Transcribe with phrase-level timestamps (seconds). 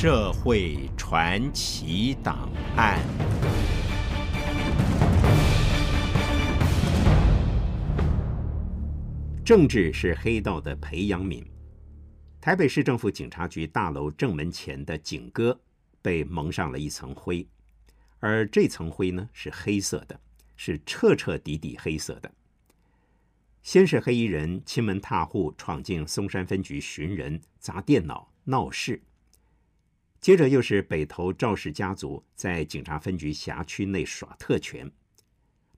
[0.00, 3.00] 社会传奇档案。
[9.44, 11.44] 政治是黑道的培养皿。
[12.40, 15.60] 台北市政府警察局大楼正门前的警歌
[16.00, 17.44] 被蒙上了一层灰，
[18.20, 20.20] 而这层灰呢，是黑色的，
[20.54, 22.30] 是彻彻底底黑色的。
[23.64, 29.02] 先是黑衣人亲门踏户闯进松山分局寻人砸电脑闹事，
[30.20, 34.90] 接着又是北投赵氏家族在警察分局辖区内耍特权，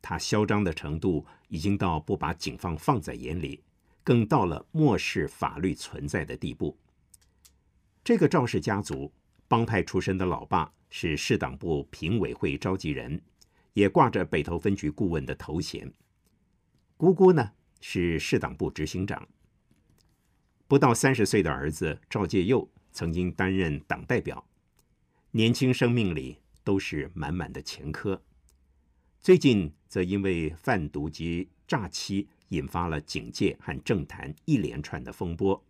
[0.00, 3.62] 他嚣张的程度已经到不把警方放在眼里。
[4.02, 6.76] 更到了漠视法律存在的地步。
[8.02, 9.12] 这个赵氏家族
[9.46, 13.20] 帮派出身的老爸是市党部评委会召集人，
[13.74, 15.92] 也挂着北投分局顾问的头衔。
[16.96, 19.28] 姑姑呢是市党部执行长。
[20.66, 24.46] 不到三十岁的儿子赵介佑曾经担任党代表。
[25.30, 28.22] 年轻生命里都是满满的前科。
[29.20, 32.28] 最近则因为贩毒及诈欺。
[32.50, 35.64] 引发了警界和政坛一连串的风波。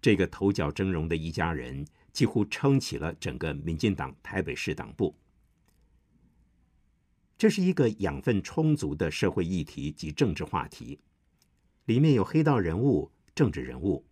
[0.00, 5.14] 这个头角峥嵘的一家人，几乎撑起了整个民进党台北市党部。
[7.36, 10.98] 这是一个养分充足的社会议题及政治话题，
[11.84, 14.06] 里面有黑道人物、政治人物。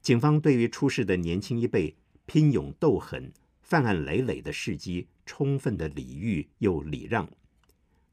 [0.00, 1.96] 警方对于出事的年轻一辈
[2.26, 7.28] 拼勇斗狠、犯案累累的事迹，充分的礼遇又礼让。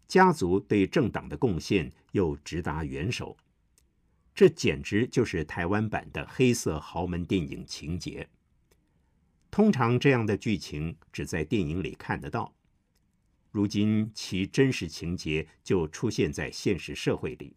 [0.07, 3.35] 家族对政党的贡献又直达元首，
[4.33, 8.29] 这简直就是台湾版的黑色豪门电影情节。
[9.49, 12.53] 通常这样的剧情只在电影里看得到，
[13.51, 17.55] 如今其真实情节就出现在现实社会里。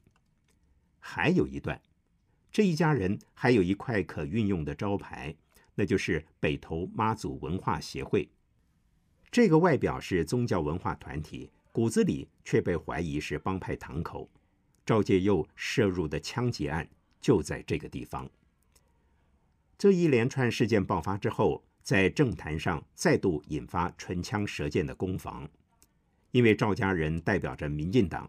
[1.00, 1.80] 还有一段，
[2.50, 5.34] 这一家人还有一块可运用的招牌，
[5.74, 8.28] 那就是北投妈祖文化协会。
[9.30, 11.50] 这个外表是宗教文化团体。
[11.70, 14.28] 骨子里却被怀疑是帮派堂口，
[14.84, 16.88] 赵介佑涉入的枪击案
[17.20, 18.28] 就在这个地方。
[19.76, 25.48] 这一连串事件爆发之后，在政坛上再度引发唇枪舌剑的攻防，
[26.32, 28.28] 因为赵家人代表着民进党，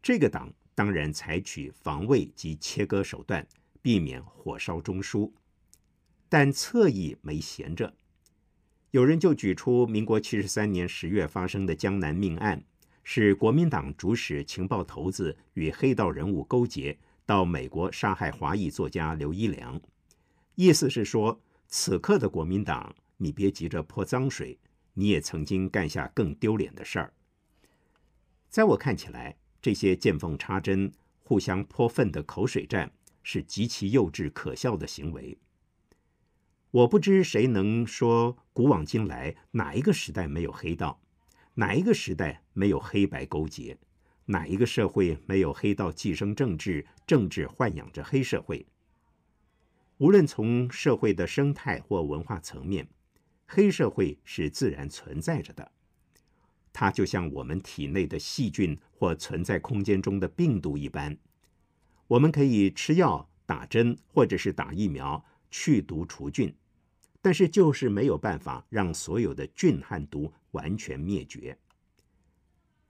[0.00, 3.46] 这个党当然采取防卫及切割手段，
[3.82, 5.30] 避免火烧中枢，
[6.26, 7.94] 但侧翼没闲着。
[8.90, 12.64] 有人就举出民国七十三年十月发生的江南命案，
[13.04, 19.78] 是国民党主使情报头子与黑道人物勾结，到美国杀害华裔作家刘一良。
[20.54, 21.38] 意思是说，
[21.68, 24.58] 此刻的国民党，你别急着泼脏水，
[24.94, 27.12] 你也曾经干下更丢脸的事儿。
[28.48, 35.38] 在我看起来，这些见缝插针、互相泼粪的口水战，是极其幼稚可笑的行为。
[36.70, 41.00] 我不知谁能说古往今来哪一个时代没有黑道，
[41.54, 43.76] 哪一个时代没有黑白勾结，
[44.26, 48.64] 哪一个社会没有黑道寄生政治，政治豢养着黑社会。
[49.98, 52.88] 无论从社会的生态或文化层面，
[53.46, 55.72] 黑社会是自然存在着的。
[56.72, 61.16] 它就像我们体内的细菌或存在空间中的病毒一般，
[62.06, 66.54] 我们可以吃药、打针或者是打疫苗去毒除菌。
[67.22, 71.58] 但是就是没有办法让所有的菌和毒完全灭绝。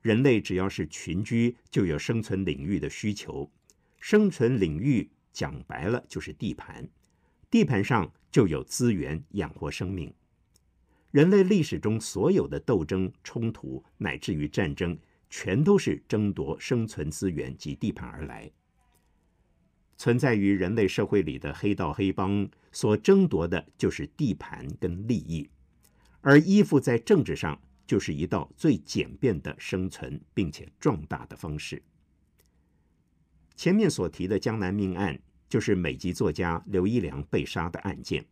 [0.02, 3.50] 人类只要是群居，就有生存领域的需求。
[3.98, 6.88] 生存领域讲白了就是地盘，
[7.50, 10.14] 地盘上就有资源养活生命。
[11.10, 14.96] 人类历史中所有的斗争、冲突，乃至于战争，
[15.28, 18.50] 全都是争夺生存资源及地盘而来。
[19.96, 25.50] 存在于人类社会里的黑道黑帮所争夺的就是地盘跟利益，
[26.20, 31.82] 而依附在政治上就是一道最简便的生存并且壮大的方式。
[33.56, 38.24] 前面所提的江南命案就是美籍作家刘一良被杀的案件。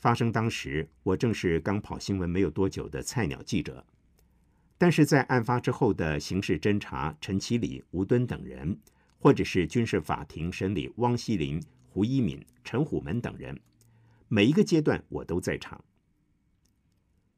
[0.00, 3.86] 发生当时，我正是刚跑新闻没有多久的菜鸟记者，
[4.76, 8.76] 但是在案发之后的刑事侦查，陈其礼、吴敦等人。
[9.22, 13.54] 或者是军事法庭审理汪希林、胡一敏、陈虎门等人，
[14.28, 15.84] 每一个阶段我都在场。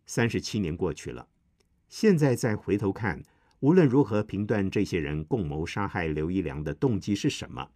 [0.07, 1.27] 三十七年过去了，
[1.89, 3.21] 现在再回头看，
[3.59, 7.69] 无论如何评断这些人共谋杀害刘一良的动机是什么，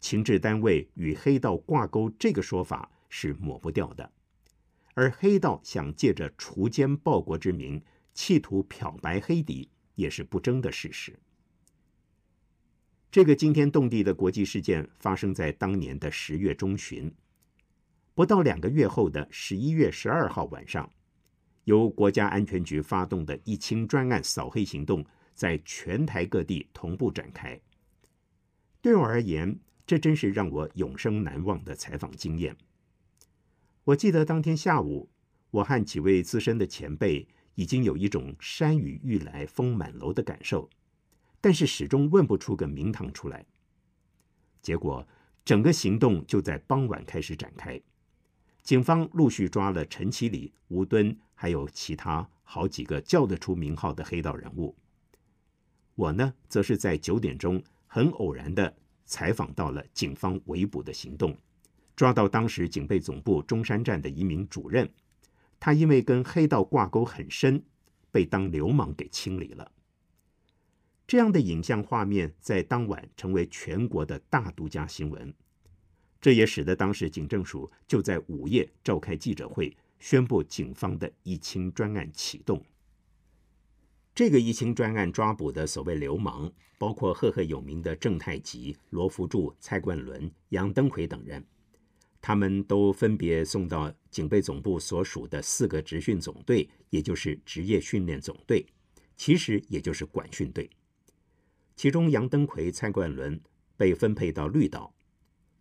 [0.00, 4.10] 情治单位与黑道挂钩这个说法是抹不掉的。
[4.94, 11.18] 而黑道想借着锄奸报国之名，企图漂白黑底，也是不争的事实。
[13.10, 17.12] 这个惊天动地的国际事件发生在当年的十月中旬，
[18.14, 20.88] 不到两个月后的十一月十二号晚上，
[21.64, 27.60] 由国家安全局发动的一清专案扫黑行动，在全台各地同步展开。
[28.80, 32.56] 对我而言，这真是让我永生难忘的采访经验。
[33.84, 35.10] 我记得当天下午，
[35.50, 40.70] 我和几位资深的前辈已经有一种山雨欲来风满楼的感受，
[41.38, 43.44] 但是始终问不出个名堂出来。
[44.62, 45.06] 结果，
[45.44, 47.78] 整个行动就在傍晚开始展开。
[48.62, 54.74] 警方陆续抓了陈其礼、吴敦，还有其他好几个叫得出名号的黑道人物。
[55.94, 61.36] 我呢，则是在九点钟很偶然的采访到了警方围捕的行动，
[61.96, 64.90] 抓到当时警备总部中山站的一名主任，
[65.60, 67.62] 他因为跟黑道挂钩很深，
[68.10, 69.70] 被当流氓给清理了。
[71.06, 75.32] 这样的影像画面在当晚成为全国的大独家新闻。
[76.20, 82.64] 这也使得当时警政署就在午夜召开记者会，宣布警方的一清专案启动。
[84.14, 91.44] 这个一清专案抓捕的所谓流氓，包括赫赫有名的郑太吉、罗福柱、蔡冠伦、杨登魁等人，
[92.26, 98.64] 他们都分别送到警备总部所属的四个职训总队，也就是职业训练总队，
[99.14, 100.70] 其实也就是管训队。
[101.76, 103.38] 其中杨登魁、蔡冠伦
[103.76, 104.94] 被分配到绿岛。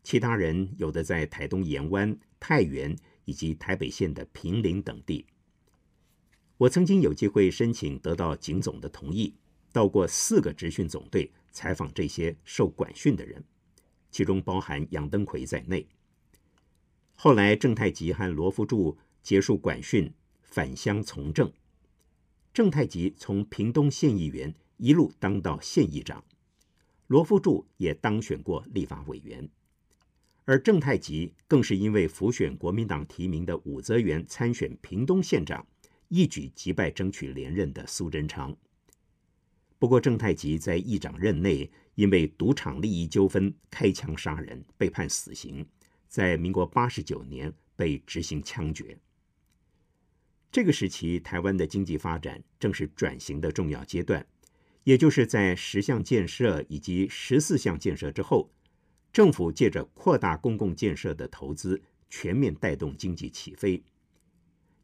[0.04, 2.96] 其他人有的在台东盐湾、太原
[3.26, 5.26] 以及台北县的平林等地。
[6.56, 9.36] 我曾经有机会申请得到警总的同意，
[9.74, 13.44] 到过四个职训总队采访这些受管训的人，
[14.10, 15.86] 其中包含杨登魁在内。
[17.16, 20.12] 后来郑太吉和罗福柱结束管训，
[20.42, 21.52] 返乡从政。
[22.54, 26.24] 郑太吉从屏东县议员一路当到县议长，
[27.08, 29.50] 罗福柱也当选过立法委员。
[30.46, 35.66] 而郑太吉更是因为辅选国民党提名的武则元参选屏东县长，
[36.10, 38.56] 一举击败争取连任的苏贞昌。
[39.80, 45.66] 不过，郑太吉在议长任内因为赌场利益纠纷开枪杀人，被判死刑，
[46.14, 48.96] 在民国八十九年被执行枪决。
[50.52, 54.24] 这个时期，台湾的经济发展正是转型的重要阶段，
[54.84, 58.52] 也就是在十项建设以及十四项建设之后。
[59.12, 61.82] 政府借着扩大公共建设的投资，
[62.12, 63.84] 全面带动经济起飞，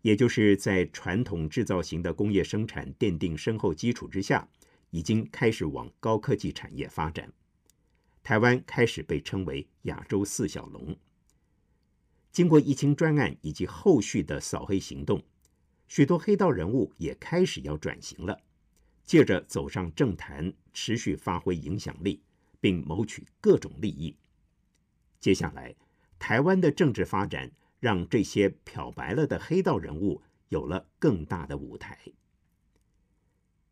[0.02, 4.50] 也就是在传统制造型的工业生产奠定深厚基础之下，
[4.90, 7.32] 已经开始往高科技产业发展。
[8.24, 10.98] 台湾开始被称为亚洲四小龙。
[12.32, 15.24] 经过疫情专案以及后续的扫黑行动，
[15.88, 18.42] 许多黑道人物也开始要转型了，
[19.06, 22.22] 借着走上政坛，持续发挥影响力。
[22.62, 24.18] 并谋取各种利益。
[25.20, 25.74] 接下来，
[26.20, 27.50] 台湾的政治发展
[27.80, 31.98] 让这些漂白了的黑道人物有了更大的舞台。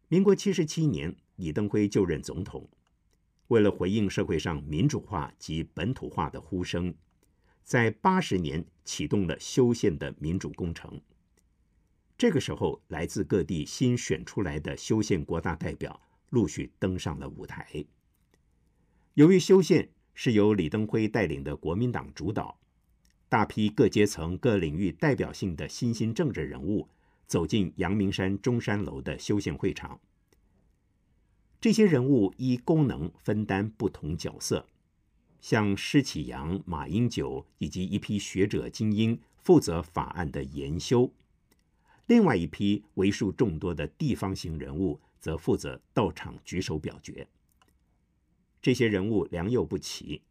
[0.07, 2.69] 民国七十七年，李登辉就任总统，
[3.50, 6.95] 为了回应社会上民主化及本土化的呼声，
[7.67, 11.01] 在八十年启动了修宪的民主工程。
[12.17, 15.99] 这个时候，来自各地新选出来的修宪国大代表
[16.29, 17.83] 陆续登上了舞台。
[19.15, 22.57] 由于修宪是由李登辉带领的国民党主导，
[23.27, 26.87] 大批各阶层、各领域代表性的新兴政治人物
[27.25, 29.99] 走进阳明山中山楼的修宪会场。
[31.59, 34.65] 这些人物依功能分担不同角色，
[35.39, 41.11] 像施启扬、马英九以及一批学者精英负责法案的研修，
[42.07, 47.27] 另外一批为数众多的地方型人物则负责到场举手表决。
[48.61, 50.21] 这些人物良莠不齐，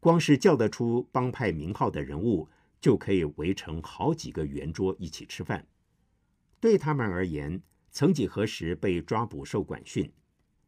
[0.00, 2.48] 光是叫得出帮派名号的人物，
[2.80, 5.66] 就可以围成好几个圆桌一起吃饭。
[6.60, 7.60] 对他们而言，
[7.90, 10.10] 曾几何时被抓捕受管训，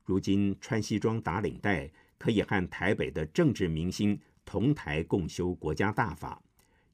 [0.04, 6.42] 如今穿西装打领带，可以和台北的政治明星同台共修国家大法，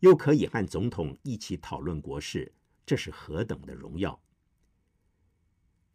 [0.00, 2.52] 又可以和总统一起讨论国事，
[2.86, 4.20] 这是何等的荣耀！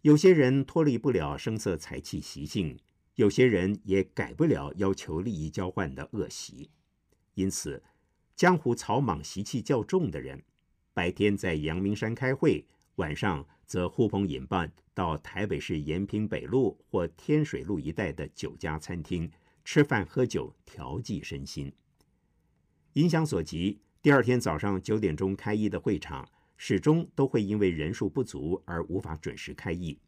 [0.02, 2.78] 有些人脱离不了声色财气习性。
[3.16, 6.70] 有些人也改不了要求利益交换的恶习，
[7.34, 7.84] 因此，
[8.34, 10.42] 江湖草莽习气较重的人，
[10.94, 19.32] 白天在阳明山开会，晚上则呼朋引伴到台北市延平北路或天水路一带的酒家餐厅
[19.64, 21.72] 吃饭喝酒，调剂身心。
[22.94, 30.00] 影响所及，第二天早上九点钟开议的会场，始终都会因为人数不足而无法准时开议，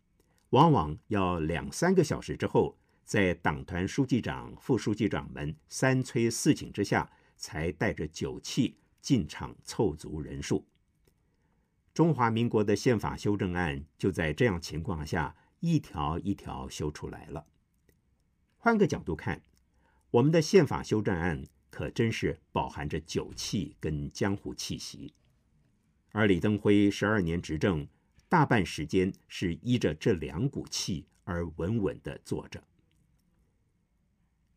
[0.50, 2.76] 往往要两三个小时之后。
[3.04, 10.66] 在党团书记长、副书记长们三催四请之下，才带着酒气进场凑足人数。
[11.94, 17.46] 中华民国的宪法修正案就在这样情况下一条一条修出来了。
[18.58, 19.42] 换个角度看，
[20.10, 25.14] 我们的宪法修正案可真是饱含着酒气跟江湖气息。
[26.12, 27.88] 而李登辉十二年执政，
[28.30, 32.64] 大半时间是依着这两股气而稳稳的坐着。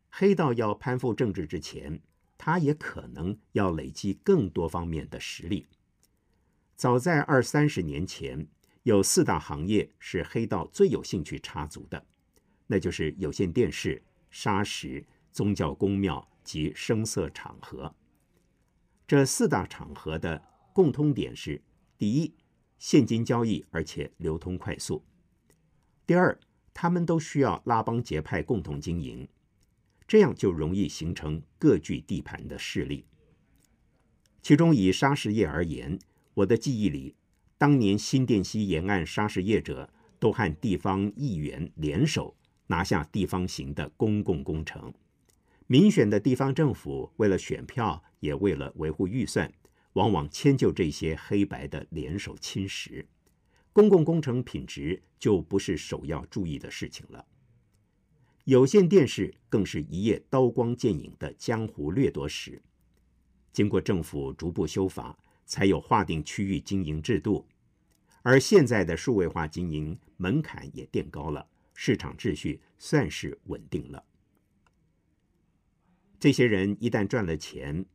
[0.09, 1.99] 黑道要攀附政治之前，
[2.37, 5.67] 他也可能要累积更多方面的实力。
[6.75, 8.47] 早在二三十年前，
[8.83, 12.05] 有四大行业是黑道最有兴趣插足的，
[12.67, 17.95] 那就是有线电视、砂石、宗教宫庙及声色场合。
[19.07, 21.61] 这四大场合的共通点是：
[21.97, 22.33] 第一，
[22.77, 25.01] 现金交易，而且流通快速；
[26.05, 26.37] 第二，
[26.73, 29.25] 他们都需要拉帮结派共同经营，
[30.05, 33.05] 这样就容易形成各据地盘的势力。
[34.41, 35.97] 其中以砂石业而言，
[36.35, 37.15] 我的记忆里，
[37.57, 39.89] 当年新店溪沿岸砂石业者
[40.19, 42.35] 都和地方议员联手
[42.67, 44.93] 拿下地方型的公共工程，
[45.67, 49.49] 民选的地方政府为了选票，也为了维护预算，
[49.93, 53.05] 往往迁就这些黑白的联手侵蚀，
[53.71, 57.25] 公共工程品质就不是首要注意的事情了。
[58.43, 62.61] 有线电视更是一夜刀光剑影的江湖掠夺史，
[63.53, 65.17] 经过政府逐步修法。
[65.45, 67.47] 才有划定区域经营制度，
[68.23, 74.03] 而现在的数位化经营门槛也垫高了，市场秩序算是稳定了。
[76.19, 77.85] 这些人一旦赚了钱，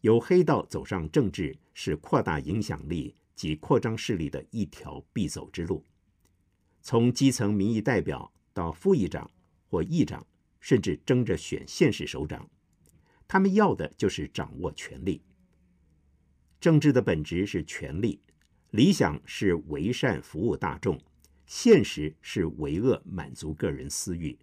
[0.00, 5.84] 由黑道走上政治，是扩大影响力及扩张势力的一条必走之路。
[6.80, 9.30] 从基层民意代表到副议长
[9.68, 10.26] 或议长，
[10.58, 12.48] 甚至争着选县市首长，
[13.28, 15.22] 他们要的就是掌握权力。
[16.60, 18.20] 政治的本质是权力，
[18.70, 21.00] 理想是为善服务大众，
[21.46, 24.36] 现实是为恶满足个人私欲。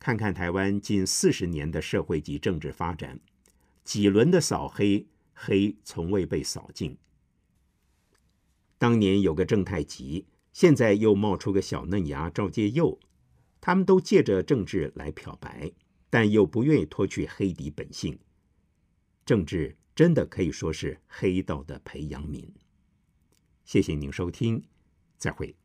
[0.00, 3.20] 看看台湾近四十年的社会及政治发展，
[3.84, 6.98] 几轮的扫黑，黑从未被扫尽。
[8.76, 12.98] 当年有个正太吉，现在又冒出个小嫩芽赵介佑，
[13.60, 15.70] 他们都借着政治来漂白，
[16.10, 18.18] 但又不愿意脱去黑底本性。
[19.24, 19.76] 政治。
[19.94, 22.48] 真的可以说是黑道的培养皿。
[23.64, 24.62] 谢谢您收听，
[25.16, 25.56] 再会。